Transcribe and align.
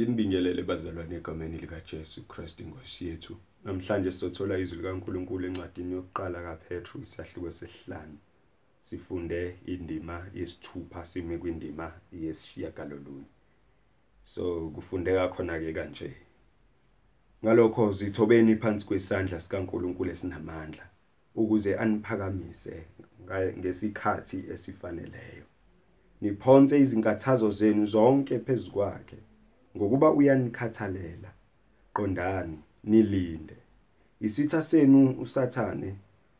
Nginibingelele 0.00 0.62
bazalwane 0.62 1.16
egameni 1.16 1.58
likaJesu 1.58 2.22
Kristu 2.28 2.62
inkosi 2.62 3.08
yethu. 3.08 3.36
Namhlanje 3.64 4.10
sothola 4.10 4.58
izwi 4.58 4.76
likaNkuluNkulu 4.76 5.46
encwadini 5.46 5.92
yokuqala 5.92 6.42
kaPetru 6.42 7.02
isahluko 7.02 7.52
sesihlanu. 7.52 8.16
Sifunde 8.82 9.56
indima 9.66 10.26
yesithupha 10.34 11.04
sime 11.04 11.38
kwindima 11.38 11.92
yesishiyagalolunye. 12.12 13.28
So 14.24 14.70
kufundeka 14.74 15.28
khona 15.28 15.58
ke 15.58 15.72
kanje. 15.72 16.14
Ngalokho 17.44 17.92
zithobeni 17.92 18.56
phansi 18.56 18.86
kwesandla 18.86 19.40
sikaNkuluNkulu 19.40 20.10
esinamandla 20.10 20.84
ukuze 21.34 21.76
aniphakamise 21.76 22.84
ngesikhathi 23.58 24.44
esifaneleyo. 24.52 25.44
Niphonse 26.20 26.80
izinkathazo 26.80 27.50
zenu 27.50 27.86
zonke 27.86 28.38
phezukwakhe 28.38 29.16
ngokuba 29.76 30.10
uyanikhathalela. 30.10 31.30
Qondani 31.92 32.58
nilinde. 32.84 33.56
Isitha 34.20 34.62
senu 34.62 35.20
uSathane 35.20 35.94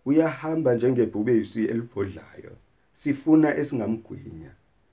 uyahamba 0.07 0.75
njengebhubesi 0.75 1.65
elibhodlayo 1.65 2.53
sifuna 2.93 3.57
esingamgwinya. 3.57 4.53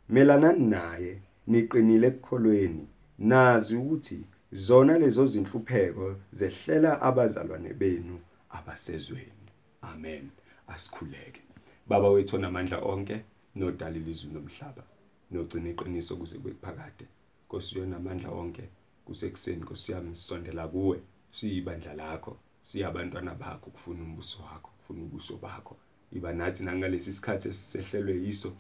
Melanani 0.10 0.66
naye 0.66 1.14
niqinile 1.48 2.08
ekukholweni 2.08 2.88
nazi 3.20 3.76
ukuthi 3.76 4.20
zona 4.52 4.98
lezo 4.98 5.26
zinhlupheko 5.26 6.16
zehlela 6.32 7.02
abazalwane 7.02 7.74
benu 7.74 8.20
abasezweni. 8.50 9.48
Amen. 9.82 10.30
Asikhuleke. 10.68 11.42
Baba 11.88 12.10
wethu 12.10 12.36
onamandla 12.36 12.78
onke 12.80 13.22
nodala 13.56 13.96
ilizwi 13.96 14.34
nomhlaba 14.34 14.84
nogcina 15.32 15.70
iqiniso 15.70 16.16
kuze 16.16 16.38
kuphakade. 16.38 17.06
Nkosi 17.48 17.80
yonamandla 17.80 18.30
onke 18.32 18.70
kusekuseni 19.06 19.62
Nkosi 19.62 19.92
yami 19.92 20.16
sisondela 20.16 20.68
kuwe. 20.68 21.02
Siyibandla 21.32 21.94
lakho 21.94 22.38
siyabantwana 22.62 23.36
bakho 23.36 23.70
kufuna 23.70 24.04
umbuso 24.04 24.44
wakho 24.44 24.72
kufuna 24.78 25.02
ubuso 25.04 25.38
bakho. 25.38 25.78
Iba 26.12 26.34
nathi 26.34 26.64
nangalesi 26.64 27.12
sikhathi 27.12 27.48
esisehlelwe 27.50 28.26
yiso 28.26 28.54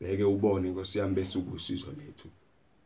bheke 0.00 0.24
ubone 0.24 0.70
Nkosi 0.70 0.98
yami 0.98 1.14
bese 1.14 1.38
ubusizo 1.38 1.92
lethu. 1.92 2.28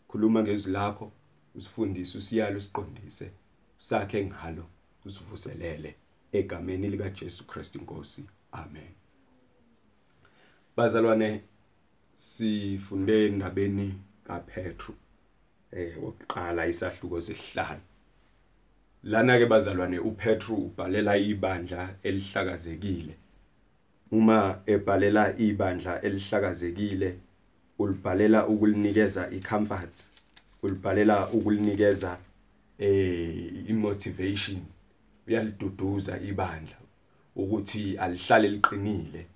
Khuluma 0.08 0.42
ngezwi 0.42 0.72
lakho 0.72 1.12
usifundise 1.54 2.18
usiyalo 2.18 2.56
usiqondise. 2.56 3.30
Sakhe 3.78 4.26
ngalo 4.26 4.64
usivuselele. 5.04 5.94
Egameni 6.32 6.88
lika 6.88 7.10
Jesu 7.10 7.46
Kristu 7.46 7.78
inkosi 7.78 8.26
amen. 8.52 8.92
Bazalwane 10.76 11.42
sifunde 12.16 13.26
endabeni 13.26 13.94
kaPetru 14.24 14.94
eh 15.72 15.94
wokuqala 16.02 16.66
isahluko 16.66 17.20
sesihlanu. 17.20 17.80
Lana 19.02 19.38
ke 19.38 19.46
bazalwane 19.46 19.98
uPetru 19.98 20.56
ubhalela 20.56 21.16
ibandla 21.16 21.94
elihlakazekile. 22.02 23.14
Uma 24.12 24.62
ebhalela 24.66 25.38
ibandla 25.38 26.02
elihlakazekile 26.02 27.16
ulibhalela 27.78 28.46
ukulinikeza 28.46 29.30
icomfort 29.30 30.04
ulibhalela 30.62 31.28
ukulinikeza 31.30 32.18
eh 32.78 33.68
imotivation 33.70 34.60
uyaliduduza 35.26 36.20
ibandla 36.20 36.76
ukuthi 37.36 37.98
alihlale 37.98 38.48
liqinile 38.48 39.26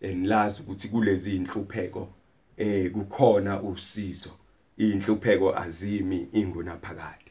enilazi 0.00 0.62
ukuthi 0.62 0.88
kulezi 0.88 1.36
inhlupheko 1.36 2.08
eh 2.56 2.90
kukhona 2.92 3.62
usizo. 3.62 4.30
Inhlupheko 4.78 5.56
azimi 5.56 6.28
inguna 6.32 6.76
phakade 6.76 7.30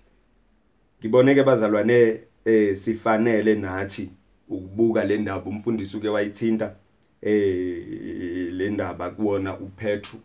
ngiboneke 1.00 1.44
bazalwane 1.44 2.20
eh 2.46 2.78
sifanele 2.78 3.56
nathi 3.56 4.10
ukubuka 4.50 5.04
le 5.04 5.18
ndaba 5.18 5.50
umfundisi 5.50 5.98
uke 5.98 6.10
wayithinta 6.10 6.76
eh 7.22 8.52
le 8.52 8.70
ndaba 8.70 9.10
kuwona 9.10 9.60
uPetru 9.60 10.20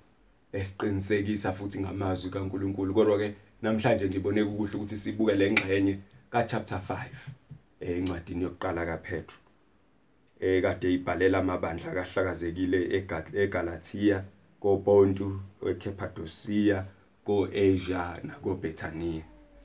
esiqinisekisa 0.52 1.52
futhi 1.52 1.80
ngamazwi 1.80 2.30
kaNkuluNkulu. 2.30 2.94
Kodwa 2.94 3.18
ke 3.18 3.34
namhlanje 3.62 4.08
ngiboneka 4.08 4.50
ukuhle 4.50 4.74
ukuthi 4.74 4.96
sibuke 4.96 5.34
lengxenye 5.34 5.98
ka 6.30 6.44
chapter 6.44 6.80
5 6.88 6.96
eh 7.80 7.98
encwadini 7.98 8.42
yokuqala 8.42 8.86
kaPetru 8.86 9.36
eh 10.40 10.62
kade 10.62 10.94
ibhalela 10.94 11.38
amabandla 11.38 11.94
kahlakazekile 11.94 13.04
eGalatia 13.34 14.24
koPontu 14.60 15.40
eCappadocia 15.66 16.84
koAsia 17.26 18.18
nakoBethania 18.24 19.22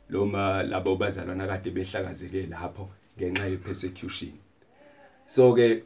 loma 0.10 0.64
labo 0.64 0.96
bazalwana 0.96 1.48
kade 1.48 1.72
behlakazeke 1.72 2.48
lapho 2.50 2.90
ngenxa 3.18 3.46
yepersecution. 3.48 4.32
So 5.28 5.54
ke 5.54 5.84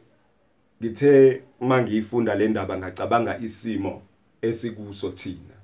ngithe 0.82 1.42
mangiyifunda 1.60 2.34
le 2.34 2.48
ndaba 2.48 2.78
ngacabanga 2.78 3.38
isimo 3.38 4.02
esikuso 4.42 5.10
thina. 5.10 5.56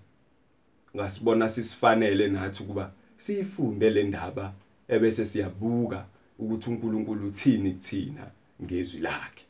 Ngasibona 0.96 1.48
sisifanele 1.48 2.28
nathi 2.28 2.62
ukuba 2.62 2.92
siyifunde 3.18 3.90
le 3.90 4.02
ndaba 4.02 4.52
ebese 4.88 5.24
siyabuka 5.24 6.06
ukuthi 6.38 6.70
uNkulunkulu 6.70 7.28
uthini 7.28 7.72
kuthina 7.72 8.30
ngezwi 8.62 9.00
lakhe. 9.00 9.44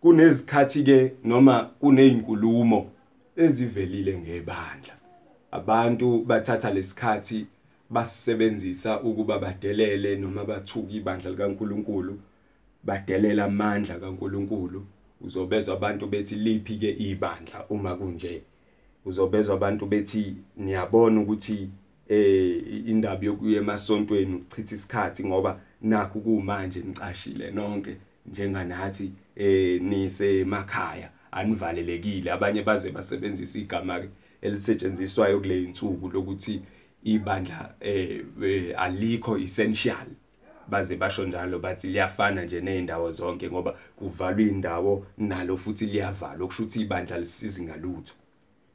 Kunezikhathi 0.00 0.82
ke 0.84 1.12
noma 1.24 1.62
kunezinkulumo 1.62 2.90
ezivelile 3.36 4.18
ngebandla. 4.18 4.94
Abantu 5.50 6.24
bathatha 6.24 6.70
lesikhathi 6.70 7.46
basebenzisa 7.90 9.00
ukuba 9.00 9.38
badelele 9.38 10.16
noma 10.16 10.44
bathuka 10.44 10.92
ibandla 10.92 11.30
likaNkuluNkulu 11.30 12.18
badelela 12.84 13.44
amandla 13.44 13.98
kaNkuluNkulu. 13.98 14.86
Uzobezwa 15.20 15.76
abantu 15.76 16.06
bethi 16.06 16.34
liphi 16.34 16.78
ke 16.78 16.90
ibandla 16.90 17.66
uma 17.70 17.94
kunje? 17.96 18.42
Uzobezwa 19.04 19.54
abantu 19.54 19.86
bethi 19.86 20.36
niyabona 20.56 21.20
ukuthi 21.20 21.68
eh 22.08 22.88
indaba 22.88 23.24
yokuya 23.24 23.58
emasontweni 23.58 24.34
ukuchitha 24.34 24.74
isikhathi 24.74 25.24
ngoba 25.24 25.60
nakho 25.82 26.20
kumanje 26.20 26.80
nicashile 26.80 27.50
nonke 27.50 27.96
njenganathi 28.26 29.12
eh 29.36 29.80
nisemakhaya. 29.82 31.10
Anivalelekile 31.32 32.32
abanye 32.32 32.62
baze 32.62 32.90
basebenzisa 32.90 33.58
igama 33.58 34.00
ke 34.00 34.08
elisetshenziswayo 34.42 35.40
kule 35.40 35.62
insuku 35.62 36.08
lokuthi 36.08 36.62
ibandla 37.04 37.74
eh 37.80 38.24
alikho 38.76 39.38
essential. 39.38 40.06
Baze 40.68 40.96
basho 40.96 41.26
njalo 41.26 41.58
bathi 41.58 41.86
liyafana 41.88 42.44
nje 42.44 42.60
nezindawo 42.60 43.12
zonke 43.12 43.50
ngoba 43.50 43.74
kuvalwa 43.96 44.42
indawo 44.42 45.06
nalo 45.18 45.56
futhi 45.56 45.86
liyavalwa. 45.86 46.44
Okusho 46.44 46.62
ukuthi 46.62 46.80
ibandla 46.80 47.18
lisizi 47.18 47.62
ngalutho 47.62 48.14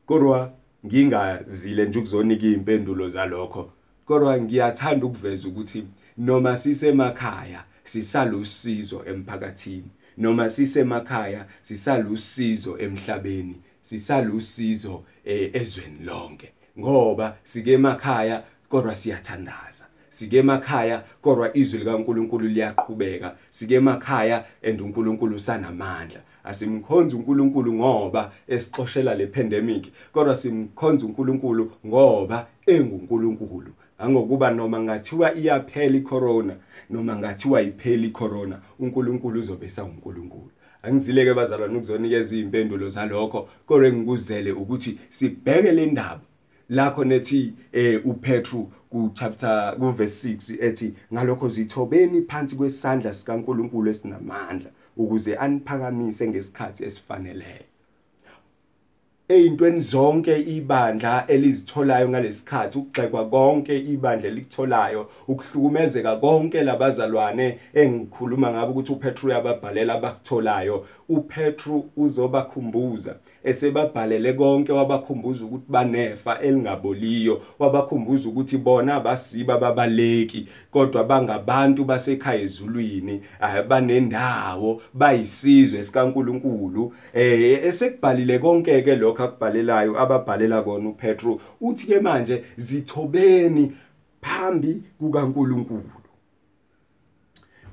kodwa 0.06 0.54
ngingazile 0.86 1.86
nje 1.86 2.00
ukuzonika 2.00 2.46
izimpendulo 2.46 3.10
zalokho. 3.10 3.72
Kodwa 4.06 4.42
ngiyathanda 4.42 5.06
ukuveza 5.06 5.48
ukuthi 5.48 5.84
noma 6.18 6.58
sisemakhaya 6.58 7.64
sisalusizo 7.84 9.04
emphakathini. 9.06 9.90
Noma 10.18 10.50
sisemakhaya 10.50 11.46
sisalusizo 11.62 12.78
emhlabeni 12.80 13.56
sisalusizo 13.82 15.04
ezweni 15.26 16.04
lonke. 16.06 16.52
Ngoba 16.80 17.38
sike 17.44 17.74
emakhaya 17.74 18.44
kodwa 18.70 18.96
siyathandaza. 18.96 19.86
Sike 20.10 20.38
emakhaya 20.38 21.04
kodwa 21.22 21.58
izwi 21.58 21.80
likaNkuluNkulu 21.80 22.48
liyaqhubeka. 22.48 23.36
Sike 23.50 23.76
emakhaya 23.76 24.46
and 24.64 24.82
uNkulunkulu 24.82 25.40
sanamandla 25.40 26.22
asimkhonza 26.48 27.16
uNkulunkulu 27.16 27.74
ngoba 27.74 28.32
esixoshela 28.48 29.16
le 29.16 29.28
pandemic 29.28 29.92
kodwa 30.12 30.36
simkhonza 30.36 31.06
uNkulunkulu 31.06 31.72
ngoba 31.86 32.48
enguNkulunkulu. 32.66 33.72
Angokuba 34.00 34.52
noma 34.52 34.80
ngathiwa 34.80 35.36
iyaphela 35.36 35.98
icorona 35.98 36.56
noma 36.90 37.16
ngathiwa 37.16 37.62
ipheli 37.62 38.08
icorona 38.08 38.60
uNkulunkulu 38.80 39.40
uzobe 39.40 39.70
sawuNkulunkulu 39.70 40.52
angizileke 40.84 41.34
bazalwane 41.34 41.78
ukuzonikeza 41.78 42.36
izimpendulo 42.36 42.90
zalokho 42.90 43.50
kodwa 43.66 43.92
ngikuzele 43.92 44.52
ukuthi 44.52 45.00
sibheke 45.10 45.72
le 45.72 45.86
ndaba 45.86 46.22
lakho 46.70 47.06
nethi 47.06 47.54
eh 47.72 48.06
uPetru 48.06 48.72
ku 48.90 49.12
chapter 49.14 49.76
ku 49.80 49.92
verse 49.92 50.30
6 50.30 50.66
ethi 50.66 50.94
ngalokho 51.14 51.50
zithobeni 51.50 52.22
phansi 52.22 52.56
kwesandla 52.56 53.14
sikaNkuluNkulu 53.14 53.90
esinamandla 53.90 54.70
ukuze 54.98 55.36
aniphakamise 55.36 56.28
ngesikhathi 56.28 56.84
esifaneleyo 56.84 57.77
eyintweni 59.30 59.82
zonke 59.82 60.40
ibandla 60.40 61.28
elizitholayo 61.28 62.10
ngalesikhathi 62.10 62.78
ukugxekwa 62.78 63.26
konke 63.30 63.76
ibandla 63.78 64.28
elikutholayo 64.30 65.02
ukuhlukumezeka 65.28 66.16
konke 66.16 66.64
labazalwane 66.64 67.60
engikhuluma 67.82 68.48
ngabo 68.54 68.72
ukuthi 68.72 68.92
uPetru 68.92 69.28
uyababhalela 69.28 69.94
abakutholayo. 69.94 70.86
uPetru 71.10 71.90
uzobakhumbuza. 71.98 73.16
Esebabhalele 73.50 74.34
konke 74.34 74.72
wabakhumbuza 74.72 75.46
ukuthi 75.46 75.66
banefa 75.70 76.40
elingaboliyo 76.40 77.42
wabakhumbuza 77.60 78.30
ukuthi 78.30 78.58
bona 78.58 78.96
abasiba 78.96 79.58
babaleki 79.58 80.48
kodwa 80.72 81.04
bangabantu 81.04 81.86
basekhaya 81.86 82.42
ezulwini 82.42 83.22
banendawo 83.68 84.82
bayisizwe 84.94 85.84
sikaNkuluNkulu. 85.84 86.94
Eh 87.14 87.66
esekubhalile 87.66 88.40
konke 88.40 88.82
ke 88.82 88.96
lokho 88.96 89.24
akubhalelayo 89.24 90.00
ababhalela 90.00 90.62
kona 90.62 90.90
uPetro 90.90 91.40
uthi 91.62 91.88
ke 91.88 92.00
manje 92.00 92.44
zithobeni 92.58 93.72
phambi 94.22 94.82
kukaNkuluNkulu. 95.00 95.97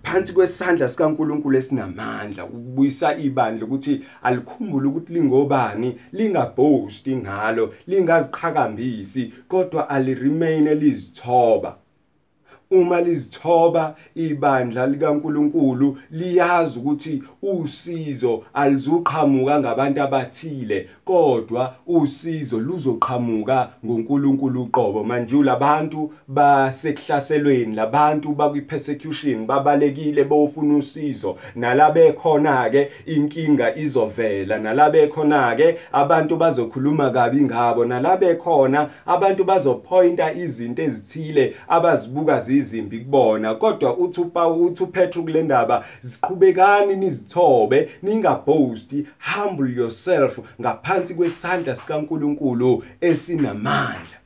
Phansi 0.04 0.32
kwesandla 0.32 0.88
sikaNkuluNkulu 0.88 1.56
esinamandla 1.58 2.44
ukubuyisa 2.44 3.16
ibandla 3.26 3.64
ukuthi 3.66 4.00
alikhumbule 4.22 4.88
ukuthi 4.88 5.12
lingobani 5.12 5.98
lingabhosti 6.12 7.16
ngalo 7.16 7.74
lingaziqhakambisi 7.86 9.32
kodwa 9.48 9.90
aliremain 9.90 10.66
elizithoba. 10.66 11.70
Uma 12.74 13.00
lizithoba 13.00 13.94
ibandla 14.14 14.86
likaNkuluNkulu 14.86 15.98
liyazi 16.10 16.78
ukuthi 16.78 17.22
usizo 17.42 18.42
alizuqhamuka 18.54 19.60
ngabantu 19.60 20.02
abathile 20.02 20.88
kodwa 21.04 21.74
usizo 21.86 22.58
luzoqhamuka 22.60 23.68
ngoNkulunkulu 23.84 24.62
uqobo. 24.62 25.04
Manje 25.04 25.42
labantu 25.42 26.12
basekuhlaselweni 26.28 27.74
labantu 27.74 28.28
bakwi-persecution 28.32 29.46
babalekile 29.46 30.24
bofuna 30.24 30.76
usizo. 30.76 31.36
Nalabe 31.54 32.12
khona 32.12 32.70
ke 32.70 32.90
inkinga 33.06 33.76
izovela 33.76 34.58
nalabe 34.58 35.06
khona 35.08 35.56
ke 35.56 35.76
abantu 35.92 36.36
bazokhuluma 36.36 37.10
kabi 37.10 37.42
ngabo 37.42 37.84
nalabe 37.84 38.34
khona 38.34 38.90
abantu 39.06 39.44
bazopointa 39.44 40.32
izinto 40.32 40.82
ezithile 40.82 41.54
abazibuka 41.68 42.40
izimbi 42.64 42.98
kubona 42.98 43.54
kodwa 43.54 43.96
uthi 43.96 44.20
uPaul 44.20 44.66
uthi 44.66 44.82
uPetru 44.82 45.22
kule 45.22 45.42
ndaba 45.42 45.84
ziqhubekani 46.02 46.96
nizithobe 46.96 47.78
ningabhosti 48.02 49.06
humble 49.34 49.74
yourself 49.76 50.38
ngaphansi 50.60 51.14
kwesandla 51.14 51.74
sikaNkuluNkulu 51.76 52.84
esinamandla. 53.00 54.23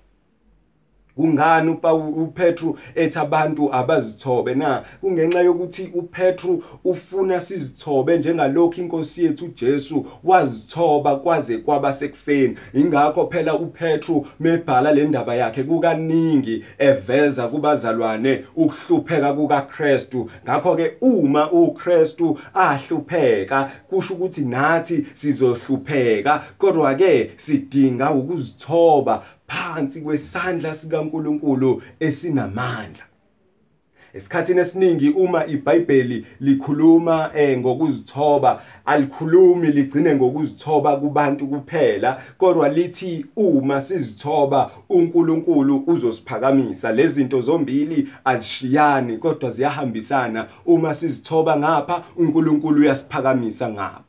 Kungani 1.19 1.71
uPetru 2.17 2.79
ethi 2.95 3.19
abantu 3.19 3.75
abazithobe 3.75 4.55
na? 4.55 4.83
Kungenxa 5.01 5.41
yokuthi 5.41 5.91
uPetru 5.95 6.65
ufuna 6.85 7.41
sizithobe 7.41 8.19
njengalokho 8.19 8.81
inkosi 8.81 9.25
yethu 9.25 9.45
uJesu 9.45 10.07
wazithoba 10.25 11.17
kwaze 11.17 11.59
kwaba 11.59 11.93
sekufeni. 11.93 12.57
Ingakho 12.75 13.27
phela 13.27 13.55
uPetru 13.55 14.27
mebhala 14.41 14.93
le 14.93 15.05
ndaba 15.05 15.35
yakhe 15.35 15.63
kukaningi 15.63 16.65
eveza 16.79 17.49
kubazalwane 17.49 18.45
ukuhlupheka 18.57 19.33
kukaKristu. 19.33 20.31
Ngakho 20.45 20.77
ke 20.77 20.93
uma 21.01 21.51
uKristu 21.53 22.39
ahlupheka 22.55 23.71
kusho 23.91 24.15
ukuthi 24.15 24.41
nathi 24.41 25.07
sizohlupheka 25.15 26.43
kodwa 26.59 26.95
ke 26.95 27.31
sidinga 27.37 28.11
ukuzithoba 28.11 29.23
phansi 29.49 30.01
kwesandla 30.01 30.75
sikaNkuluNkulu 30.75 31.83
esinamandla. 32.01 33.05
Esikhathini 34.15 34.61
esiningi 34.61 35.09
uma 35.11 35.47
iBhayibheli 35.47 36.27
likhuluma 36.41 37.31
eh 37.35 37.59
ngokuzithoba 37.59 38.63
alikhulumi 38.85 39.69
ligcine 39.69 40.15
ngokuzithoba 40.15 40.97
kubantu 40.97 41.47
kuphela 41.47 42.23
kodwa 42.39 42.69
lithi 42.69 43.27
uma 43.37 43.81
sizithoba 43.81 44.71
uNkulunkulu 44.89 45.83
uzosiphakamisa. 45.87 46.93
Lezi 46.93 47.15
zinto 47.15 47.41
zombili 47.41 48.09
azishiyani 48.25 49.19
kodwa 49.19 49.51
ziyahambisana. 49.51 50.47
Uma 50.67 50.95
sizithoba 50.95 51.57
ngapha 51.57 52.05
uNkulunkulu 52.17 52.81
uyasiphakamisa 52.81 53.69
ngapha. 53.69 54.08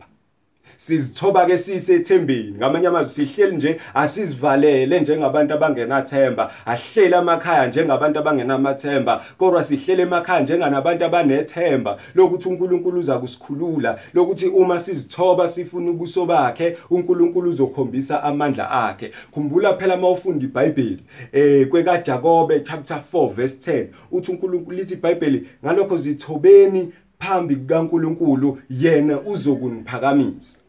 Sizithoba 0.80 1.46
ke 1.46 1.58
sisethembeni. 1.58 2.52
Ngamanye 2.58 2.88
amazwi 2.88 3.26
sihleli 3.26 3.56
nje 3.56 3.80
asizivalele 3.94 5.00
njengabantu 5.00 5.54
abangenathemba. 5.54 6.52
Ahleli 6.66 7.14
emakhaya 7.14 7.68
njengabantu 7.68 8.20
abangenamathemba 8.20 9.24
kodwa 9.38 9.64
sihlele 9.64 10.04
emakhaya 10.04 10.42
njenganabantu 10.42 11.06
abanethemba 11.06 11.98
lokuthi 12.16 12.50
uNkulunkulu 12.50 13.00
uza 13.00 13.18
kusikhulula 13.18 14.00
lokuthi 14.14 14.48
uma 14.48 14.80
sizithoba 14.80 15.48
sifuna 15.48 15.92
ubuso 15.92 16.26
bakhe 16.26 16.78
uNkulunkulu 16.90 17.50
uzokhombisa 17.50 18.24
amandla 18.24 18.72
akhe. 18.72 19.12
Khumbula 19.34 19.74
phela 19.78 19.98
mawufunda 19.98 20.46
iBhayibheli 20.46 21.04
eh 21.32 21.68
kwekaJakobe 21.68 22.60
chapter 22.60 23.02
4 23.14 23.34
verse 23.34 23.72
10 23.72 23.88
uthi 24.12 24.32
uNkulunkulu 24.32 24.78
lithi 24.78 24.94
iBhayibheli 24.94 25.48
ngalokho 25.66 25.98
zithobeni 25.98 26.94
phambi 27.20 27.56
kukaNkulunkulu 27.56 28.58
yena 28.70 29.20
uzokuniphakamisa. 29.22 30.60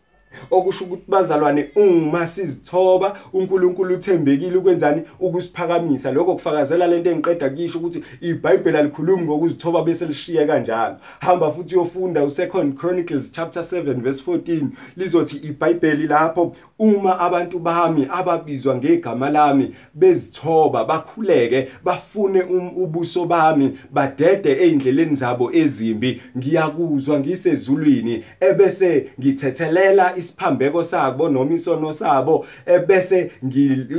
Okusho 0.50 0.84
ukuthi 0.84 1.02
bazalwane 1.08 1.68
uma 1.76 2.26
sizithoba 2.26 3.18
uNkulunkulu 3.32 3.94
uthembekile 3.94 4.56
ukwenzani 4.56 5.02
ukusiphakamisa? 5.20 6.12
Lokho 6.12 6.34
kufakazela 6.34 6.86
lento 6.86 7.10
engiqeda 7.10 7.50
kusho 7.50 7.78
ukuthi 7.78 8.04
iBhayibheli 8.20 8.76
alikhulumi 8.78 9.22
ngokuzithoba 9.22 9.82
bese 9.82 10.06
lishiye 10.06 10.46
kanjalo. 10.46 10.96
Hamba 11.20 11.50
futhi 11.50 11.76
uyofunda 11.76 12.24
uSecond 12.24 12.78
Chronicles 12.78 13.32
chapter 13.32 13.62
7 13.62 13.94
verse 13.94 14.22
14 14.26 14.66
lizothi 14.96 15.36
iBhayibheli 15.36 16.06
lapho 16.06 16.56
uma 16.78 17.20
abantu 17.20 17.58
bami 17.58 18.08
ababizwa 18.10 18.76
ngegama 18.76 19.30
lami 19.30 19.74
bezithoba 19.94 20.84
bakhuleke 20.84 21.68
bafune 21.84 22.42
um, 22.42 22.70
ubuso 22.76 23.24
bami 23.24 23.78
badede 23.90 24.52
ezindleleni 24.52 25.14
zabo 25.14 25.52
ezimbi 25.52 26.22
ngiyakuzwa 26.38 27.20
ngisezulwini 27.20 28.24
ebese 28.40 29.10
ngithethelela 29.20 30.16
isiphambeko 30.20 30.84
sabo 30.84 31.28
noma 31.28 31.54
isono 31.54 31.92
sabo 31.92 32.46
ebese 32.66 33.30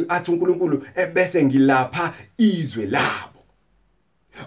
athi 0.10 0.32
uNkulunkulu 0.32 0.78
ebese 0.96 1.44
ngilapha 1.46 2.14
izwe 2.38 2.86
labo. 2.86 3.41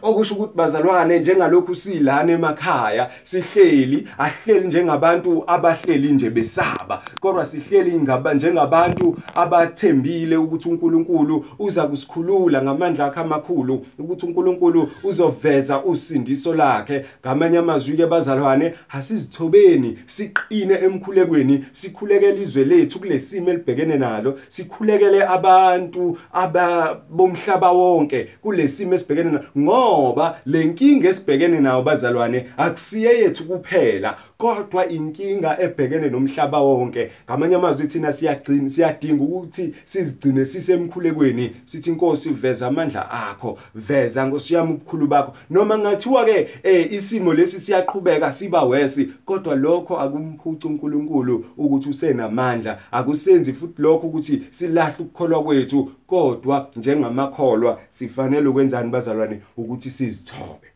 Okusho 0.02 0.34
ukuthi 0.34 0.52
bazalwane 0.56 1.18
njengalokhu 1.18 1.74
silana 1.74 2.32
emakhaya 2.32 3.10
sihleli 3.22 4.08
ahleli 4.18 4.66
njengabantu 4.66 5.44
abahleli 5.46 6.12
nje 6.12 6.30
besaba. 6.30 7.02
Kodwa 7.20 7.46
sihleli 7.46 7.92
ngaba 7.92 8.34
njengabantu 8.34 9.16
abathembile 9.34 10.36
ukuthi 10.36 10.68
uNkulunkulu 10.68 11.44
uza 11.58 11.86
kusikhulula 11.86 12.62
ngamandla 12.62 13.06
akhe 13.06 13.20
amakhulu 13.20 13.86
ukuthi 13.98 14.26
uNkulunkulu 14.26 14.90
uzoveza 15.02 15.84
usindiso 15.84 16.54
lakhe. 16.54 17.04
Ngamanye 17.20 17.58
amazwi 17.58 17.96
ke 17.96 18.06
bazalwane 18.06 18.74
asizithobeni 18.88 19.98
siqine 20.06 20.74
emkhulekweni 20.74 21.64
sikhulekele 21.72 22.42
izwe 22.42 22.64
lethu 22.64 22.98
kulesimo 22.98 23.50
elibhekene 23.50 23.96
nalo 23.96 24.38
sikhulekele 24.48 25.26
abantu 25.26 26.18
abomhlaba 26.32 27.72
wonke 27.72 28.28
kulesimo 28.42 28.94
esibhekene 28.94 29.30
nalo 29.30 29.44
ngoba 29.84 30.40
lenkinga 30.46 31.08
esibhekene 31.08 31.60
nayo 31.60 31.82
bazalwane 31.82 32.46
akusiye 32.56 33.18
yethu 33.20 33.44
kuphela 33.44 34.16
kodwa 34.38 34.88
inkinga 34.88 35.60
ebhekene 35.60 36.10
nomhlaba 36.10 36.60
wonke 36.60 37.10
ngamanye 37.28 37.54
amazwi 37.56 37.86
thina 37.86 38.12
siyagcina 38.12 38.70
siyadinga 38.70 39.24
ukuthi 39.24 39.74
sizigcine 39.84 40.44
sisemkhulekweni 40.44 41.56
sithi 41.64 41.90
inkosi 41.90 42.30
veza 42.30 42.66
amandla 42.66 43.10
akho 43.10 43.58
veza 43.74 44.26
ngosiyami 44.26 44.72
ubukhulu 44.72 45.06
bakho. 45.06 45.32
Noma 45.50 45.78
ngathiwa 45.78 46.24
ke 46.24 46.48
eh 46.62 46.92
isimo 46.92 47.34
lesi 47.34 47.60
siyaqhubeka 47.60 48.32
siba 48.32 48.64
wesi 48.64 49.08
kodwa 49.24 49.54
lokho 49.54 50.00
akumphuca 50.00 50.64
uNkulunkulu 50.68 51.44
ukuthi 51.56 51.88
usenamandla 51.88 52.78
akusenzi 52.92 53.52
futhi 53.52 53.82
lokho 53.82 54.06
ukuthi 54.06 54.42
silahle 54.50 54.94
ukukholwa 54.98 55.42
kwethu 55.42 55.90
kodwa 56.06 56.70
njengamakholwa 56.76 57.80
sifanele 57.90 58.48
ukwenzani 58.48 58.90
bazalwane 58.90 59.40
ukuthi 59.56 59.90
sizithobe? 59.90 60.68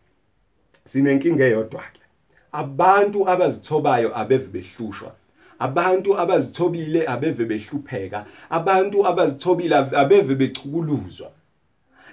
Sinenkinga 0.85 1.45
eyodwa 1.45 1.83
ke 1.93 1.99
abantu 2.53 3.29
abazithobayo 3.29 4.19
abeve 4.19 4.47
behlushwa. 4.47 5.13
Abantu 5.59 6.19
abazithobile 6.21 7.07
abeve 7.07 7.45
behlupheka. 7.45 8.27
Abantu 8.51 9.07
abazithobile 9.07 9.77
abeve 9.77 10.35
bechukuluzwa. 10.35 11.31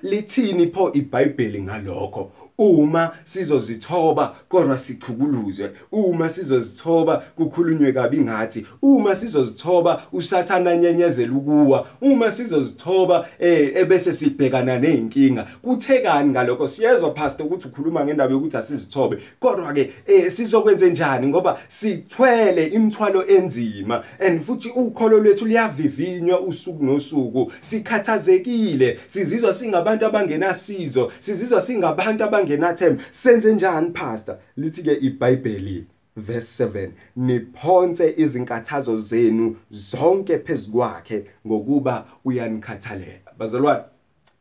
Lithini 0.01 0.67
pho 0.67 0.91
iBhayibheli 0.93 1.62
ngalokho? 1.62 2.31
Uma 2.57 3.12
sizozithoba 3.24 4.35
kodwa 4.50 4.77
sichukuluzwe 4.77 5.71
uma 5.91 6.29
sizozithoba 6.29 7.17
kukhulunywe 7.35 7.93
kabi 7.93 8.17
ngathi. 8.17 8.65
Uma 8.81 9.15
sizozithoba 9.15 10.03
usathana 10.13 10.77
nyenyezela 10.77 11.33
ukuwa. 11.33 11.88
Uma 12.01 12.31
sizozithoba 12.31 13.27
eh 13.39 13.71
ebese 13.75 14.13
sibhekana 14.13 14.79
nezinkinga 14.79 15.47
kuthekani 15.62 16.29
ngalokho? 16.29 16.67
Siyezwa 16.67 17.09
pastor 17.09 17.45
ukuthi 17.45 17.67
ukhuluma 17.67 18.05
ngendaba 18.05 18.33
yokuthi 18.33 18.57
asizithobe. 18.57 19.17
Kodwa 19.39 19.74
ke 19.74 19.91
eh 20.07 20.31
sizokwenza 20.31 20.88
njani? 20.88 21.27
Ngoba 21.27 21.59
sithwele 21.67 22.67
imithwalo 22.67 23.27
enzima. 23.27 24.03
And 24.19 24.41
futhi 24.41 24.69
ukholo 24.69 25.19
lwethu 25.19 25.45
liyavivinywa 25.45 26.39
usuku 26.39 26.85
nosuku. 26.85 27.51
Sikhathazekile. 27.62 29.00
Sizizwa 29.07 29.53
singabantu 29.53 30.05
abangenasizo. 30.05 31.12
Sizizwa 31.19 31.62
singabantu 31.62 32.24
abangenathemba 32.46 33.04
senze 33.12 33.54
njani 33.54 33.92
pastor? 33.92 34.38
Lithi 34.58 34.84
ke 34.84 34.94
iBhayibheli 34.94 35.86
verse 36.16 36.66
7 36.66 36.90
niphonse 37.16 38.14
izinkathazo 38.18 38.98
zenu 38.98 39.56
zonke 39.72 40.38
phezukwakhe 40.38 41.25
ngokuba 41.48 42.06
uyanikhathalela. 42.25 43.32
Bazalwane 43.38 43.84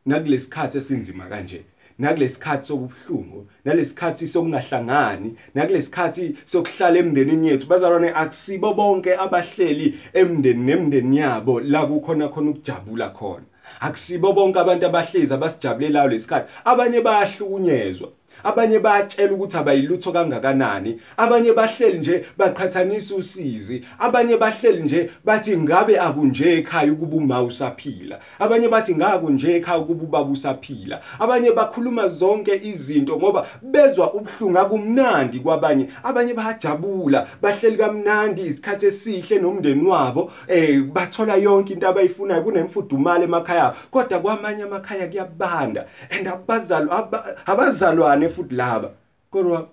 nakulesikhathi 0.05 0.77
esinzima 0.77 1.25
kanje 1.25 1.65
nakulesikhathi 1.99 2.67
sokubuhlungu 2.67 3.47
nalesikhathi 3.65 4.27
sokungahlangani 4.27 5.35
nakulesikhathi 5.55 6.35
sokuhlala 6.45 6.97
emndenini 6.99 7.47
yethu. 7.47 7.67
Bazalwane 7.67 8.13
akusibo 8.13 8.73
bonke 8.73 9.17
abahleli 9.17 9.99
emndeni 10.13 10.63
nemndeni 10.63 11.17
yabo 11.17 11.59
la 11.59 11.85
kukhona 11.85 12.29
khona 12.29 12.49
ukujabula 12.51 13.09
khona. 13.09 13.45
Akusibo 13.79 14.33
bonke 14.33 14.59
abantu 14.59 14.85
abahlezi 14.85 15.33
abasijabulelayo 15.33 16.07
lesikhathi 16.09 16.51
abanye 16.65 17.01
bayahlukunyezwa. 17.01 18.09
Abanye 18.43 18.79
bayatshela 18.79 19.33
ukuthi 19.33 19.57
abayilutho 19.57 20.11
kangakanani. 20.11 20.99
Abanye 21.17 21.53
bahleli 21.53 21.99
nje 21.99 22.25
baqhathanisa 22.37 23.15
usizi. 23.15 23.83
Abanye 23.99 24.37
bahleli 24.37 24.83
nje 24.83 25.09
bathi 25.25 25.57
ngabe 25.57 25.99
akunje 25.99 26.57
ekhaya 26.57 26.91
ukuba 26.91 27.17
uma 27.17 27.43
usaphila. 27.43 28.19
Abanye 28.39 28.67
bathi 28.67 28.95
ngakunje 28.95 29.55
ekhaya 29.55 29.79
ukuba 29.79 30.03
ubaba 30.03 30.29
usaphila. 30.29 31.01
Abanye 31.19 31.51
bakhuluma 31.51 32.07
zonke 32.07 32.61
izinto 32.63 33.17
ngoba 33.17 33.47
bezwa 33.61 34.13
ubhlungu 34.13 34.59
akumnandi 34.59 35.39
kwabanye. 35.39 35.87
Abanye 36.03 36.33
bayajabula 36.33 37.27
bahleli 37.41 37.77
kamnandi 37.77 38.41
isikhathi 38.41 38.85
esihle 38.85 39.39
nomndeni 39.39 39.87
wabo 39.87 40.31
eh 40.47 40.81
bathola 40.81 41.35
yonke 41.35 41.73
into 41.73 41.87
abayifunayo 41.87 42.43
kunemfudumalo 42.43 43.23
emakhaya 43.23 43.73
kodwa 43.91 44.19
kwamanye 44.19 44.63
amakhaya 44.63 45.07
kuyabanda 45.07 45.85
and 46.11 46.27
abazalwa 46.27 47.09
abazalwane 47.45 48.24
futhi 48.29 48.55
laba. 48.55 48.91
Kodwa 49.31 49.69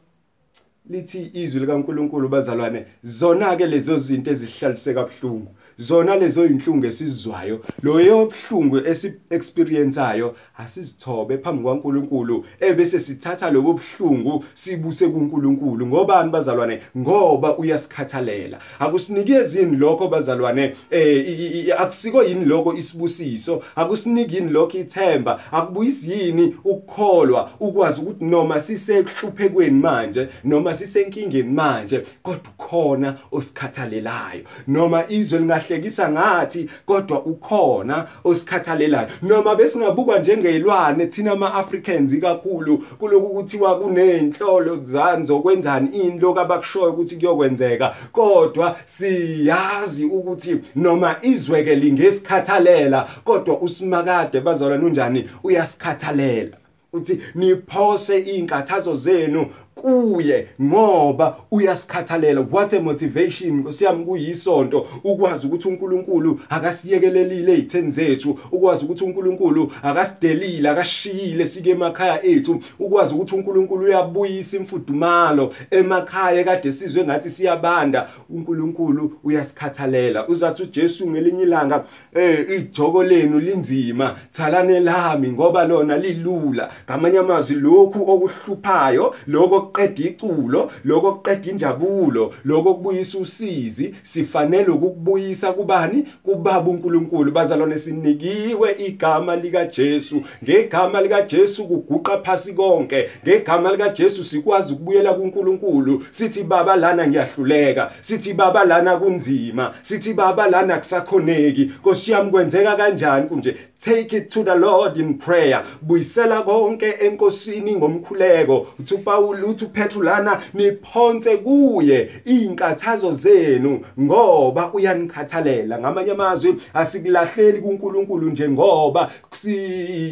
lithi 0.90 1.30
izwi 1.35 1.61
likaNkuluNkulu 1.61 2.28
bazalwane 2.28 2.87
zona 3.02 3.56
ke 3.56 3.66
lezo 3.66 3.99
zinto 3.99 4.30
ezihlaliseka 4.30 5.04
kabuhlungu 5.04 5.54
zona 5.79 6.17
lezo 6.17 6.47
inhlungu 6.47 6.87
esizwayo 6.87 7.64
loyo 7.83 8.33
buhlungu 8.33 8.79
esi-experienceayo 8.79 10.37
asizithobe 10.59 11.38
phambi 11.38 11.62
kwaNkuluNkulu 11.62 12.45
ebese 12.61 12.99
sithatha 12.99 13.50
lobo 13.50 13.73
buhlungu 13.73 14.45
sibuse 14.55 15.09
kuNkuluNkulu. 15.09 15.87
Ngobani 15.87 16.31
bazalwane? 16.31 16.81
Ngoba 16.99 17.59
uyasikhathalela. 17.59 18.59
Akusinikezi 18.79 19.59
yini 19.59 19.76
lokho 19.76 20.09
bazalwane? 20.09 20.75
Eh 20.91 21.75
akusiko 21.79 22.23
yini 22.23 22.45
lokho 22.45 22.75
isibusiso? 22.75 23.62
Akusiniki 23.76 24.37
yini 24.37 24.50
lokho 24.50 24.79
ithemba? 24.79 25.41
Akubuyisi 25.52 26.11
yini 26.11 26.57
ukukholwa 26.64 27.50
ukwazi 27.61 28.00
ukuthi 28.00 28.25
noma 28.25 28.61
sisehluphekweni 28.61 29.81
manje 29.81 30.29
noma 30.45 30.75
sisenkingeni 30.75 31.50
manje 31.50 32.02
kodwa 32.23 32.41
ukhona 32.59 33.19
osikhathalelayo. 33.33 34.43
Noma 34.69 35.05
izwe 35.09 35.41
lingahlekisa 35.73 36.11
ngathi 36.11 36.71
kodwa 36.87 37.23
ukhona 37.23 38.09
osikhathalelayo. 38.25 39.09
Noma 39.23 39.55
besingabukwa 39.55 40.19
njengezilwane 40.19 41.07
thina 41.07 41.33
ama-Africans 41.33 42.21
kakhulu 42.21 42.79
kuloku 42.79 43.29
kuthiwa 43.29 43.79
kunenhlolo 43.79 44.76
zani 44.83 45.26
zokwenzani 45.26 45.88
ini 45.97 46.19
lokho 46.21 46.41
abakushoyo 46.41 46.93
ukuthi 46.93 47.17
kuyokwenzeka. 47.17 47.95
Kodwa 48.12 48.76
siyazi 48.87 50.05
ukuthi 50.05 50.57
noma 50.76 51.17
izweke 51.23 51.75
lingesikhathalela 51.75 53.09
kodwa 53.25 53.61
usimakade 53.61 54.41
bazalwane 54.41 54.85
unjani 54.85 55.29
uyasikhathalela. 55.45 56.57
Uthi 56.95 57.19
niphose 57.35 58.19
inkathazo 58.19 58.95
zenu 58.95 59.47
kuye 59.75 60.49
ngoba 60.62 61.37
uyasikhathalela. 61.50 62.41
What 62.50 62.73
a 62.73 62.81
motivation. 62.81 63.61
Nkosiyami 63.61 64.05
kuyisonto 64.05 64.87
ukwazi 65.05 65.47
ukuthi 65.47 65.69
uNkulunkulu 65.69 66.41
akasiyekelelile 66.49 67.52
ezitheni 67.52 67.91
zethu. 67.91 68.38
Ukwazi 68.52 68.85
ukuthi 68.85 69.05
uNkulunkulu 69.05 69.73
akasidelile 69.83 70.69
akashiyile 70.69 71.47
sike 71.47 71.71
emakhaya 71.71 72.25
ethu. 72.25 72.61
Ukwazi 72.79 73.14
ukuthi 73.14 73.35
uNkulunkulu 73.35 73.85
uyabuyisa 73.85 74.57
imfudumalo 74.57 75.55
emakhaya 75.71 76.45
kade 76.45 76.73
sizwe 76.73 77.05
ngathi 77.05 77.31
siyabanda. 77.31 78.09
uNkulunkulu 78.31 79.12
uyasikhathalela. 79.25 80.29
Uzathi 80.29 80.62
uJesu 80.62 81.11
ngelinye 81.11 81.43
ilanga 81.43 81.85
eh 82.14 82.47
ijoko 82.50 83.02
lenu 83.05 83.41
linzima. 83.41 84.17
Thalane 84.33 84.81
lami 84.81 85.29
ngoba 85.29 85.64
lona 85.64 85.97
lilula. 85.99 86.71
Ngamanye 86.85 87.19
amazwi 87.19 87.57
lokhu 87.57 88.11
okuhluphayo 88.11 89.14
lokho 89.26 89.62
okuqeda 89.62 90.02
iculo 90.04 90.71
lokho 90.85 91.09
okuqeda 91.09 91.50
injabulo 91.50 92.35
lokho 92.45 92.71
okubuyisa 92.71 93.19
usizi 93.19 93.95
sifanele 94.02 94.69
ukubuyisa 94.69 95.52
kubani? 95.52 96.07
Kubaba 96.23 96.71
uNkulunkulu. 96.71 97.33
Bazalwane 97.33 97.78
sinikiwe 97.78 98.76
igama 98.78 99.37
lika 99.37 99.66
Jesu 99.66 100.23
ngegama 100.45 101.00
lika 101.00 101.23
Jesu 101.23 101.64
kuguqa 101.64 102.19
phasi 102.19 102.52
konke. 102.52 103.09
Ngegama 103.26 103.73
lika 103.73 103.88
Jesu 103.88 104.25
sikwazi 104.25 104.73
ukubuyela 104.73 105.14
kuNkulunkulu. 105.14 106.04
Sithi 106.11 106.42
baba 106.42 106.76
lana 106.76 107.09
ngiyahluleka. 107.09 107.92
Sithi 108.00 108.35
baba 108.35 108.64
lana 108.64 108.97
kunzima. 108.97 109.75
Sithi 109.83 110.14
baba 110.14 110.49
lana 110.49 110.78
kusakhoneki 110.78 111.62
Nkosi 111.64 112.12
yami 112.12 112.31
kwenzeka 112.31 112.76
kanjani? 112.76 113.28
Kunje 113.28 113.57
take 113.78 114.16
it 114.16 114.31
to 114.31 114.42
the 114.42 114.54
Lord 114.54 114.97
in 114.99 115.19
prayer. 115.19 115.64
Buyisela 115.83 116.42
konke 116.42 116.95
enkosini 117.00 117.76
ngomkhuleko. 117.76 118.66
Uthi 118.78 118.95
uPaul 118.95 119.45
uthi 119.52 119.64
uPetru 119.64 120.02
lana 120.02 120.42
niphonse 120.54 121.37
kuye 121.37 122.11
inkathazo 122.25 123.12
zenu 123.12 123.85
ngoba 124.00 124.73
uyanikhathalela. 124.73 125.78
Ngamanye 125.78 126.11
amazwi 126.11 126.56
asikulahleli 126.75 127.61
kuNkulunkulu 127.61 128.30
nje 128.30 128.49
ngoba 128.49 129.11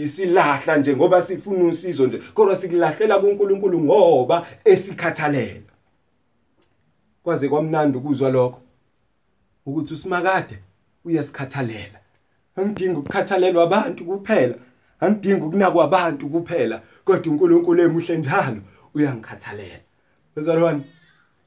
silahla 0.07 0.77
nje 0.77 0.97
ngoba 0.97 1.23
sifuna 1.23 1.65
usizo 1.65 2.07
nje 2.07 2.19
kodwa 2.35 2.57
sikulahlela 2.57 3.19
kuNkulunkulu 3.19 3.81
ngoba 3.81 4.47
esikhathalela. 4.65 5.71
Kwaze 7.23 7.49
kwamnandi 7.49 7.99
ukuzwa 7.99 8.31
lokho 8.31 8.61
ukuthi 9.67 9.95
usimakade 9.95 10.59
uyasikhathalela. 11.05 12.01
Angidingi 12.57 12.97
ukukhathalelwa 12.97 13.63
abantu 13.63 14.05
kuphela 14.05 14.55
angidingi 15.01 15.43
ukunakwa 15.43 15.85
abantu 15.85 16.29
kuphela 16.29 16.83
kodwa 17.05 17.33
uNkulunkulu 17.33 17.83
emuhle 17.83 18.19
njalo. 18.19 18.61
Uyangikhathalela. 18.95 19.81
Bezalwane 20.37 20.83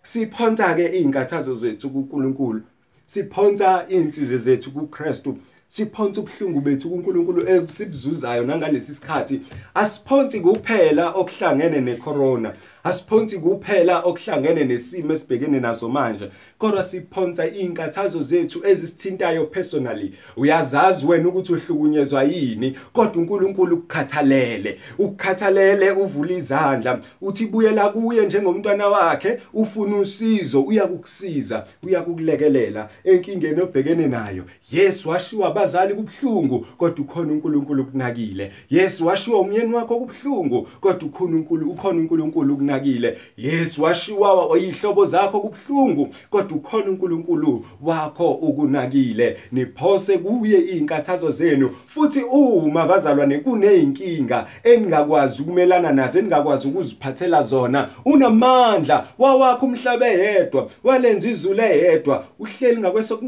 siphonsa 0.04 0.76
ke 0.76 0.86
izinkathazo 0.98 1.56
zethu 1.56 1.90
kuNkulunkulu. 1.90 2.62
Siphonsa 3.08 3.86
insizwe 3.90 4.38
zethu 4.38 4.72
kuKristu. 4.72 5.38
Siphonsa 5.68 6.22
ubuhlungu 6.22 6.62
bethu 6.62 6.90
kuNkulunkulu 6.90 7.50
esibuzuzayo 7.50 8.44
nangalesi 8.44 8.96
sikhathi. 8.96 9.42
Asiphonsi 9.74 10.40
kuphela 10.40 11.12
okuhlangene 11.12 11.80
necorona. 11.82 12.54
Asiphonsi 12.84 13.38
kuphela 13.38 14.00
okuhlangene 14.00 14.64
nesimo 14.64 15.14
esibhekene 15.14 15.60
naso 15.60 15.90
manje. 15.90 16.30
Kodwa 16.58 16.84
siphonsa 16.84 17.48
izinkathazo 17.48 18.22
zethu 18.22 18.62
ezisithintayo 18.68 19.46
personally. 19.46 20.14
Uyazazi 20.38 21.06
wena 21.06 21.30
ukuthi 21.30 21.54
uhlukunyezwa 21.54 22.24
yini 22.24 22.78
kodwa 22.94 23.22
uNkulunkulu 23.22 23.76
ukukhathalele. 23.76 24.80
Ukukhathalele 24.98 25.92
uvula 25.92 26.34
izandla 26.34 27.00
uthi 27.22 27.46
buyela 27.46 27.90
kuye 27.90 28.26
njengomntwana 28.26 28.88
wakhe 28.88 29.40
ufuna 29.54 29.98
usizo 29.98 30.62
uyakukusiza 30.62 31.66
uyakukulekelela 31.84 32.90
enkingeni 33.04 33.62
obhekene 33.62 34.08
nayo. 34.08 34.44
Yes 34.72 35.06
washiwa 35.06 35.48
abazali 35.48 35.94
kubhlungu 35.94 36.60
kodwa 36.78 37.06
ukhona 37.06 37.34
uNkulunkulu 37.34 37.86
kunakile 37.86 38.52
yes 38.70 39.02
washiwa 39.02 39.40
umyeni 39.40 39.74
wakho 39.74 39.96
kubhlungu 39.96 40.68
kodwa 40.82 41.08
ukhona 41.08 41.36
uNkulunkulu 41.36 41.72
ukhona 41.72 42.00
uNkulunkulu 42.00 42.58
okunakile 42.74 43.18
yes 43.38 43.78
washiwa 43.80 44.46
oyihlobo 44.46 45.06
zakho 45.06 45.40
kubhlungu 45.40 46.10
kodwa 46.30 46.58
ukhona 46.58 46.86
uNkulunkulu 46.86 47.66
wakho 47.82 48.32
ukunakile. 48.32 49.38
Niphose 49.52 50.18
kuye 50.18 50.60
izinkathazo 50.60 51.32
zenu 51.32 51.70
futhi 51.88 52.22
uma 52.22 52.88
bazalwane 52.88 53.40
kuneyinkinga 53.40 54.48
eningakwazi 54.64 55.42
ukumelana 55.42 55.92
nazo 55.92 56.20
eningakwazi 56.20 56.68
ukuziphathela 56.68 57.42
zona 57.42 57.90
unamandla 58.06 59.08
wawakho 59.18 59.66
umhlaba 59.66 60.08
eyedwa 60.08 60.70
walenza 60.84 61.30
izulu 61.30 61.62
eyedwa 61.62 62.26
uhleli 62.40 62.78
ngakweso 62.78 63.20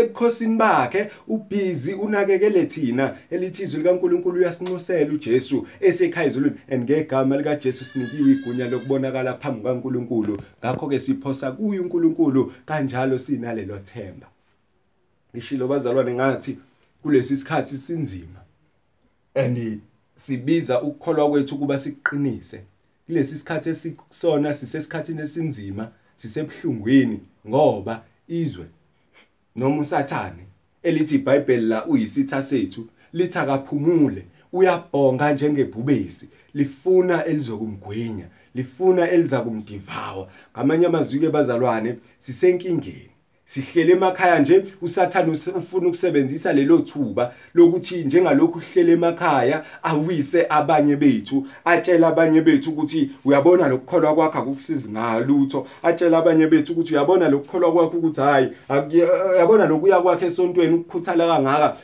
ebukhosini 0.00 0.56
bakhe 0.56 1.06
ubhizi 1.28 1.94
unakekele 1.94 2.64
thina 2.64 3.14
elithi 3.30 3.62
izwi 3.62 3.78
likaNkuluNkulu 3.82 4.38
uyasinxusela 4.38 5.12
uJesu 5.12 5.66
esekhaya 5.80 6.26
ezulwini. 6.26 6.56
And 6.70 6.84
ngegama 6.84 7.36
lika 7.36 7.56
Jesu 7.56 7.84
sinikiwe 7.84 8.32
igunya 8.32 8.66
lokubonakala 8.82 9.34
phambi 9.34 9.62
kaNkuluNkulu 9.62 10.42
ngakho 10.60 10.88
ke 10.88 10.98
siphosa 10.98 11.52
kuye 11.52 11.80
uNkulunkulu 11.80 12.52
kanjalo 12.66 13.18
sinalelo 13.18 13.78
themba. 13.78 14.26
Ngishilo 15.34 15.68
bazalwane 15.68 16.14
ngathi 16.14 16.58
kulesi 17.02 17.36
sikhathi 17.36 17.78
sinzima. 17.78 18.40
And 19.34 19.80
sibiza 20.16 20.82
ukukholwa 20.82 21.30
kwethu 21.30 21.58
kuba 21.58 21.78
siqinise. 21.78 22.64
Kulesi 23.06 23.34
sikhathi 23.34 23.70
esikusona 23.70 24.54
sisesikhathini 24.54 25.20
esinzima 25.20 25.90
sisebhlungwini 26.16 27.20
ngoba 27.48 28.02
izwe 28.28 28.66
noma 29.56 29.80
usathane 29.80 30.46
elithi 30.82 31.14
iBhayibheli 31.14 31.66
la 31.66 31.86
uyisitha 31.86 32.42
sethu 32.42 32.88
lithi 33.12 33.38
akaphumule 33.38 34.26
uyabhonga 34.52 35.32
njengebhubesi 35.32 36.28
lifuna 36.54 37.24
elizokumgwinya 37.24 38.26
lifuna 38.54 39.10
eliza 39.10 39.40
kumdivawa 39.40 40.28
ngamanye 40.56 40.86
amazwi 40.86 41.20
ke 41.20 41.28
bazalwane 41.30 41.96
sisenkingeni. 42.18 43.11
Sihlele 43.44 43.92
emakhaya 43.92 44.38
nje 44.38 44.64
usathane 44.82 45.30
ufuna 45.30 45.86
ukusebenzisa 45.86 46.52
lelo 46.52 46.78
thuba 46.78 47.34
lokuthi 47.54 48.04
njengalokhu 48.04 48.58
uhlele 48.58 48.92
emakhaya 48.92 49.64
awise 49.82 50.46
abanye 50.48 50.96
bethu 50.96 51.46
atshela 51.64 52.08
abanye 52.08 52.40
bethu 52.40 52.70
ukuthi 52.70 53.10
uyabona 53.24 53.68
lokukholwa 53.68 54.14
kwakho 54.14 54.38
akukusizi 54.38 54.90
ngalutho 54.90 55.66
atshela 55.82 56.18
abanye 56.18 56.46
bethu 56.46 56.72
ukuthi 56.72 56.94
uyabona 56.94 57.28
lokukholwa 57.28 57.72
kwakho 57.72 57.96
ukuthi 57.96 58.20
hayi 58.20 58.48
uyabona 59.32 59.66
lokuya 59.66 60.00
kwakhe 60.00 60.26
esontweni 60.26 60.74
ukukhuthala 60.74 61.26
kangaka 61.26 61.76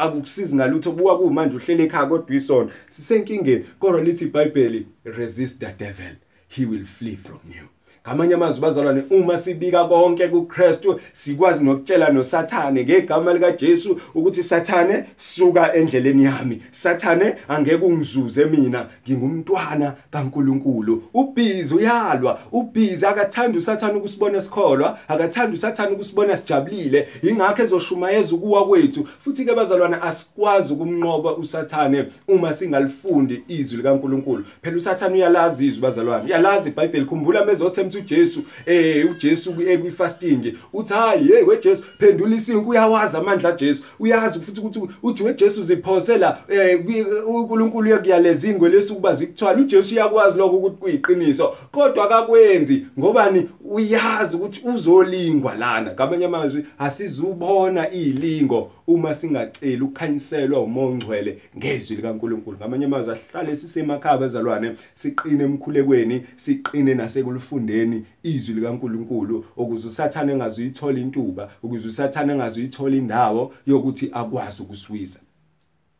akukusizi 0.00 0.56
ngalutho 0.56 0.92
buka 0.92 1.16
kumanje 1.16 1.56
uhlele 1.56 1.84
ekhaya 1.84 2.06
kodwa 2.06 2.36
isona 2.36 2.70
sisenkingeni 2.88 3.64
kodwa 3.78 4.00
lithi 4.02 4.24
iBhayibheli 4.24 4.86
resist 5.04 5.60
the 5.60 5.72
devil 5.78 6.14
he 6.48 6.64
will 6.64 6.86
flee 6.86 7.16
from 7.16 7.40
you. 7.46 7.77
Ngamanye 8.06 8.34
amazwi 8.34 8.60
bazalwane 8.60 9.02
uma 9.10 9.38
sibika 9.38 9.84
konke 9.84 10.28
kuKristu 10.28 11.00
sikwazi 11.12 11.64
nokutshela 11.64 12.10
noSathane 12.10 12.84
ngegama 12.84 13.32
lika 13.32 13.52
Jesu 13.52 14.00
ukuthi 14.14 14.42
Sathane 14.42 15.04
suka 15.16 15.74
endleleni 15.74 16.24
yami. 16.24 16.62
Sathane 16.70 17.34
angeke 17.48 17.84
ungizuze 17.84 18.44
mina. 18.44 18.86
Ngingumntwana 19.08 19.94
kaNkuluNkulu. 20.10 21.02
Ubhizi 21.14 21.74
uyalwa. 21.74 22.40
Ubhizi 22.52 23.06
akathanda 23.06 23.58
uSathane 23.58 23.98
ukusibona 23.98 24.40
sikholwa 24.40 24.98
akathanda 25.08 25.54
uSathane 25.54 25.92
ukusibona 25.92 26.36
sijabulile. 26.36 27.08
Ingakho 27.22 27.62
ezoshumayeza 27.62 28.34
ukuwa 28.34 28.66
kwethu. 28.68 29.08
Futhi 29.24 29.44
ke 29.44 29.54
bazalwane 29.54 29.96
asikwazi 30.02 30.72
ukumnqoba 30.72 31.36
uSathane 31.36 32.04
uma 32.28 32.54
singalifundi 32.54 33.42
izwi 33.48 33.76
likaNkuluNkulu. 33.76 34.44
Phela 34.62 34.76
uSathane 34.76 35.14
uyalazi 35.14 35.66
izwi 35.66 35.82
bazalwane. 35.82 36.24
Uyalazi 36.24 36.68
iBhayibheli 36.68 37.04
khumbula 37.04 37.44
mezothemba 37.44 37.87
ukuthi 37.88 38.14
uJesu 38.14 38.42
eh 38.66 39.10
uJesu 39.10 39.50
ekwi-fasting 39.50 40.54
uthi 40.72 40.94
hayi 40.94 41.24
hey 41.24 41.42
weJesu 41.42 41.84
phendula 41.98 42.36
isinki 42.36 42.68
uyawazi 42.68 43.16
amandla 43.16 43.50
kaJesu 43.50 43.84
uyazi 44.00 44.40
futhi 44.40 44.60
ukuthi 44.60 44.80
uthi 45.02 45.22
weJesu 45.22 45.62
ziphosela 45.62 46.38
eh 46.48 46.80
uNkulunkulu 47.28 47.86
uyakuyaleza 47.88 48.48
ingwe 48.48 48.68
lesukuba 48.68 49.14
zikuthwala 49.14 49.58
uJesu 49.60 49.94
uyakwazi 49.94 50.38
lokho 50.38 50.56
ukuthi 50.56 50.76
kuyiqiniso 50.76 51.56
kodwa 51.72 52.04
akakwenzi 52.04 52.86
ngobani? 52.98 53.48
Uyazi 53.64 54.36
ukuthi 54.36 54.62
uzolingwa 54.68 55.54
lana. 55.54 55.92
Ngamanye 55.92 56.24
amazwi 56.24 56.64
asizubona 56.78 57.92
izilingo 57.92 58.70
uma 58.86 59.14
singaceli 59.14 59.82
ukukhanyiselwa 59.82 60.60
umoya 60.60 60.86
ongcwele 60.88 61.38
ngezwi 61.58 61.96
likaNkuluNkulu. 61.96 62.56
Ngamanye 62.56 62.84
amazwi 62.84 63.12
ahlale 63.12 63.54
sisemakhaya 63.54 64.18
bezalwane 64.18 64.76
siqine 64.94 65.44
emkhulekweni 65.44 66.22
siqine 66.36 66.94
nasekulufundeni. 66.94 67.77
Izwi 68.22 68.54
likaNkuluNkulu 68.54 69.44
ukuze 69.56 69.88
usathane 69.88 70.32
engazuyithola 70.32 70.98
intuba 70.98 71.52
ukuze 71.62 71.88
usathane 71.88 72.32
engazuyithola 72.32 72.96
indawo 72.96 73.54
yokuthi 73.66 74.10
akwazi 74.12 74.62
ukuswisa. 74.62 75.20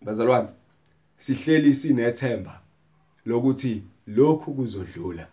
Bazalwane 0.02 0.48
sihleli 1.16 1.74
sinethemba 1.74 2.60
lokuthi 3.26 3.82
lokhu 4.06 4.54
kuzodlula 4.54 5.26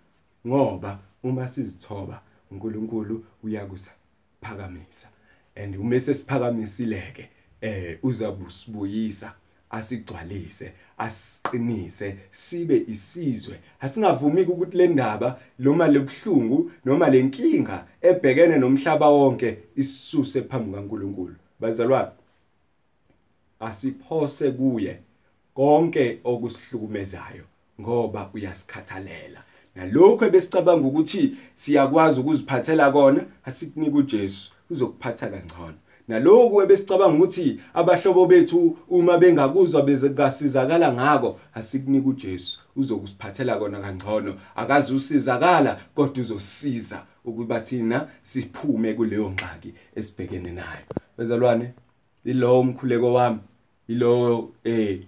ngoba 0.47 0.99
uma 1.23 1.47
sizithoba 1.47 2.21
uNkulunkulu 2.51 3.25
uyakusiphakamisa 3.43 5.07
and 5.55 5.75
uma 5.75 5.99
sesiphakamisileke 5.99 7.29
eh 7.61 7.99
uzabusibuyisa 8.03 9.33
asigcwalise 9.77 10.67
asiqinise 10.97 12.15
sibe 12.31 12.77
isizwe. 12.87 13.55
Asingavumi 13.81 14.41
ukuthi 14.41 14.77
le 14.77 14.87
ndaba 14.87 15.39
noma 15.59 15.87
lebuhlungu 15.87 16.71
noma 16.85 17.09
lenkinga 17.09 17.77
ebhekene 18.01 18.57
nomhlaba 18.57 19.09
wonke 19.09 19.57
isisuse 19.75 20.41
phambi 20.41 20.71
kaNkuluNkulu 20.75 21.35
bazalwane 21.59 22.11
asiphose 23.59 24.51
kuye 24.51 24.93
konke 25.53 26.19
okusihlukumezayo 26.23 27.45
ngoba 27.81 28.29
uyasikhathalela. 28.33 29.41
Nalokho 29.75 30.25
ebesicabanga 30.25 30.87
ukuthi 30.87 31.35
siyakwazi 31.55 32.19
ukuziphathela 32.19 32.91
kona 32.91 33.21
asikunika 33.45 33.97
uJesu 33.97 34.51
uzokuphatha 34.69 35.27
kangcono. 35.27 35.79
Naloku 36.07 36.61
ebesicabanga 36.61 37.15
ukuthi 37.15 37.59
abahlobo 37.73 38.25
bethu 38.25 38.77
uma 38.89 39.17
bengakuzwa 39.17 39.81
bezekasizakala 39.81 40.93
ngako 40.93 41.39
asikunika 41.53 42.09
uJesu. 42.09 42.59
Uzokusiphathela 42.75 43.55
kona 43.55 43.79
kangcono. 43.81 44.35
Akazi 44.55 44.93
usizakala 44.93 45.79
kodwa 45.95 46.21
uzosiza 46.21 47.03
ukuba 47.25 47.59
thina 47.59 48.07
siphume 48.23 48.93
kuleyo 48.93 49.29
ngxaki 49.31 49.73
esibhekene 49.95 50.51
nayo. 50.51 50.85
Bezalwane 51.17 51.73
ilowo 52.25 52.59
umkhuleko 52.59 53.13
wami 53.13 53.39
ilo 53.87 54.51
eh 54.63 54.99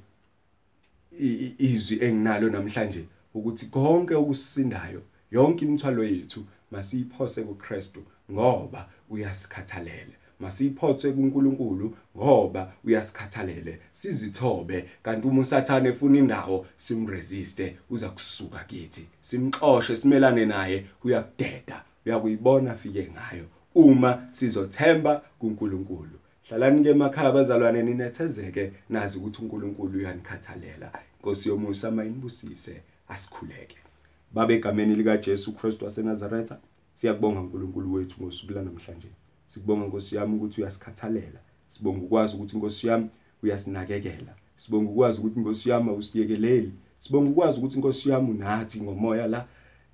izwi 1.57 1.97
enginalo 2.01 2.49
namhlanje 2.49 3.05
ukuthi 3.33 3.65
konke 3.65 4.15
okusindayo 4.15 5.01
yonke 5.31 5.65
imithwalo 5.65 6.03
yethu 6.03 6.45
masiyiphose 6.71 7.41
kuKristu 7.41 8.01
ngoba 8.31 8.89
uyasikhathalela. 9.09 10.26
Masiyiphothe 10.39 11.11
kuNkulunkulu 11.11 11.97
ngoba 12.17 12.73
uyasikhathalele 12.85 13.79
sizithobe. 13.91 14.85
Kanti 15.03 15.27
uma 15.27 15.41
usathane 15.41 15.89
efuna 15.89 16.17
indawo 16.17 16.65
simresiste 16.77 17.77
uza 17.89 18.09
kusuka 18.09 18.59
kithi. 18.59 19.07
Simxoshe 19.21 19.95
simelane 19.95 20.45
naye 20.45 20.85
uyakudeda 21.03 21.83
uyakuyibona 22.05 22.71
afike 22.71 23.09
ngayo 23.13 23.45
uma 23.75 24.27
sizothemba 24.31 25.21
kuNkulunkulu. 25.39 26.19
Hlalani 26.49 26.83
ke 26.83 26.89
emakhaya 26.89 27.31
bazalwane 27.31 27.83
ninethezeke 27.83 28.71
nazi 28.89 29.17
ukuthi 29.17 29.41
uNkulunkulu 29.41 29.99
uyanikhathalela. 29.99 30.91
Inkosi 31.19 31.49
yomusa 31.49 31.91
mayinibusise 31.91 32.81
asikhuleke. 33.07 33.77
Babe 34.33 34.55
egameni 34.55 34.95
lika 34.95 35.17
Jesu 35.17 35.53
Kristu 35.53 35.85
waseNazaretha. 35.85 36.57
Siyakubonga 36.93 37.39
uNkulunkulu 37.39 37.93
wethu 37.93 38.23
ngosuku 38.23 38.53
namhlanje 38.53 39.07
sikubonga 39.57 39.85
Nkosi 39.85 40.15
yami 40.15 40.35
ukuthi 40.35 40.61
uyasikhathalela. 40.61 41.39
Sibonga 41.67 42.05
ukwazi 42.05 42.35
ukuthi 42.35 42.57
Nkosi 42.57 42.87
yami 42.87 43.09
uyasinakekela. 43.43 44.33
Sibonga 44.55 44.91
ukwazi 44.91 45.19
ukuthi 45.19 45.39
Nkosi 45.39 45.69
yami 45.69 45.89
awusiyekeleli. 45.89 46.71
Sibonga 46.99 47.29
ukwazi 47.29 47.59
ukuthi 47.59 47.79
Nkosi 47.79 48.09
yami 48.09 48.31
unathi 48.31 48.81
ngomoya 48.81 49.27
la 49.27 49.45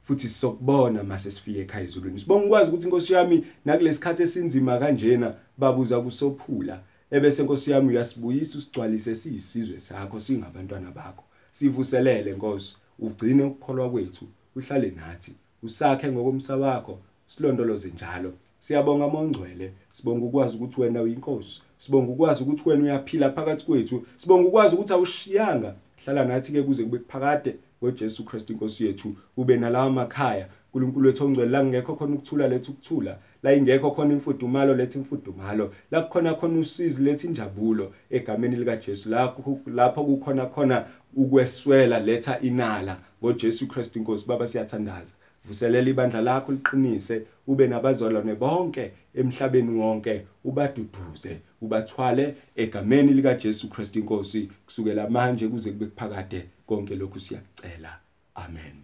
futhi 0.03 0.27
sokubona 0.27 1.03
mase 1.03 1.31
sifike 1.31 1.61
ekhaya 1.61 1.85
ezulwini. 1.85 2.19
Sibonga 2.19 2.45
ukwazi 2.45 2.69
ukuthi 2.69 2.87
Nkosi 2.87 3.13
yami 3.13 3.45
nakulesikhathi 3.65 4.23
esinzima 4.23 4.79
kanjena 4.79 5.35
babuza 5.57 6.01
kusophula 6.01 6.81
ebese 7.11 7.43
Nkosi 7.43 7.71
yami 7.71 7.87
uyasibuyisa 7.87 8.57
usigcwalise 8.57 9.15
siyisizwe 9.15 9.79
sakho 9.79 10.19
singabantwana 10.19 10.91
bakho. 10.91 11.23
Sivuselele 11.51 12.31
Nkosi 12.33 12.77
ugcine 12.99 13.43
ukukholwa 13.43 13.89
kwethu 13.89 14.25
uhlale 14.55 14.91
nathi 14.91 15.33
usakhe 15.63 16.11
ngokomsa 16.11 16.57
wakho 16.57 16.99
silondoloze 17.27 17.87
njalo. 17.87 18.33
Siyabonga 18.63 19.05
amongcwele 19.05 19.73
sibonga 19.91 20.25
ukwazi 20.25 20.57
ukuthi 20.57 20.81
wena 20.81 21.01
uyinkosi. 21.01 21.61
Sibonga 21.77 22.11
ukwazi 22.11 22.43
ukuthi 22.43 22.69
wena 22.69 22.83
uyaphila 22.83 23.29
phakathi 23.29 23.65
kwethu. 23.65 24.05
Sibonga 24.17 24.47
ukwazi 24.47 24.75
ukuthi 24.75 24.93
awushiyanga. 24.93 25.75
Hlala 26.05 26.25
nathi 26.25 26.51
ke 26.51 26.63
kuze 26.63 26.83
kube 26.83 26.99
phakade 27.07 27.55
ngoJesu 27.83 28.25
Kristu 28.25 28.53
inkosi 28.53 28.85
yethu. 28.85 29.15
Ube 29.37 29.57
nalawa 29.57 29.89
makhaya. 29.89 30.47
uNkulunkulu 30.73 31.07
wethu 31.07 31.25
ongcwele 31.25 31.51
la 31.51 31.63
ngekho 31.63 31.95
khona 31.95 32.15
ukuthula 32.15 32.47
lethu 32.47 32.71
ukuthula. 32.71 33.17
La 33.43 33.53
ingekho 33.53 33.91
khona 33.91 34.13
imfudumalo 34.13 34.75
lethu 34.75 34.99
imfudumalo. 34.99 35.73
La 35.91 36.01
kukhona 36.01 36.33
khona 36.33 36.59
usizi 36.59 37.03
lethu 37.03 37.27
injabulo. 37.27 37.93
Egameni 38.09 38.55
lika 38.55 38.77
Jesu 38.77 39.09
lapho 39.09 39.59
lapho 39.67 40.03
kukhona 40.03 40.45
khona 40.45 40.85
ukweswela 41.15 41.99
letha 41.99 42.39
inala 42.39 42.97
ngoJesu 43.23 43.67
Kristu 43.67 43.99
inkosi. 43.99 44.27
Baba 44.27 44.47
siyathandaza. 44.47 45.13
Vuselela 45.45 45.89
ibandla 45.89 46.21
lakho 46.21 46.51
liqinise 46.51 47.25
ube 47.47 47.67
nabazalwane 47.67 48.35
bonke 48.35 48.91
emhlabeni 49.15 49.79
wonke 49.79 50.25
ubaduduze 50.43 51.39
ubathwale 51.61 52.35
egameni 52.55 53.13
lika 53.13 53.33
Jesu 53.33 53.69
Kristu 53.69 53.99
inkosi 53.99 54.49
kusukela 54.65 55.09
manje 55.09 55.47
kuze 55.47 55.71
kube 55.71 55.85
kuphakade 55.85 56.45
konke 56.67 56.95
lokhu 56.95 57.19
siyakucela. 57.19 57.99
Amen. 58.35 58.75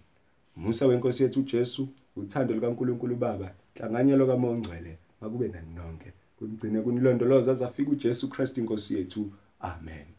Musa 0.55 0.87
wenkosi 0.87 1.23
yethu 1.23 1.39
uJesu 1.39 1.87
uthando 2.15 2.53
likaNkuluNkulu 2.53 3.15
Baba 3.15 3.51
hlanganyelo 3.75 4.27
kaMoya 4.27 4.53
oNgcwele 4.53 4.97
makube 5.21 5.47
nani 5.47 5.75
nonke. 5.75 6.13
Kumgcine 6.39 6.81
kunilondoloza 6.81 7.51
azafika 7.51 7.91
uJesu 7.91 8.29
Kristu 8.29 8.59
inkosi 8.59 8.95
yethu. 8.95 9.31
Amen. 9.59 10.18